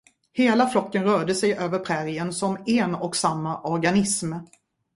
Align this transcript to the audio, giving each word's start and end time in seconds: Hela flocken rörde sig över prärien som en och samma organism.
Hela 0.33 0.67
flocken 0.67 1.03
rörde 1.03 1.35
sig 1.35 1.53
över 1.53 1.79
prärien 1.79 2.33
som 2.33 2.57
en 2.67 2.95
och 2.95 3.15
samma 3.15 3.61
organism. 3.61 4.33